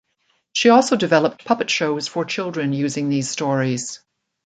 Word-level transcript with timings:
She 0.51 0.69
also 0.69 0.95
developed 0.95 1.45
puppet 1.45 1.69
shows 1.69 2.07
for 2.07 2.25
children 2.25 2.73
using 2.73 3.09
these 3.09 3.29
stories. 3.29 3.99